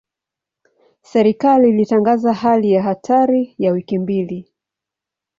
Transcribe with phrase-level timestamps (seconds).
[1.01, 4.51] Serikali ilitangaza hali ya hatari ya wiki mbili.